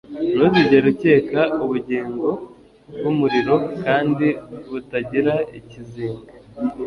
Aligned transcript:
ntuzigere 0.35 0.85
ukeka 0.93 1.41
ubugingo 1.63 2.29
bwumuriro 2.97 3.55
kandi 3.83 4.27
butagira 4.69 5.33
ikizinga 5.59 6.31